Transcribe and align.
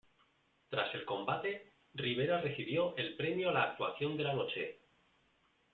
Tras 0.69 0.95
el 0.95 1.05
combate, 1.05 1.73
Rivera 1.93 2.41
recibió 2.41 2.97
el 2.97 3.15
premio 3.15 3.49
a 3.49 3.53
la 3.53 3.63
"Actuación 3.65 4.17
de 4.17 4.23
la 4.23 4.33
Noche". 4.33 4.79